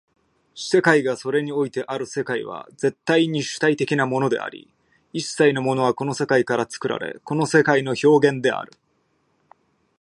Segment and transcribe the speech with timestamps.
[0.55, 4.67] 世界がそれにおいてある世界は絶対に主体的なものであり、
[5.13, 8.71] 一切のものはこの世界から作られ、この世界の表現である。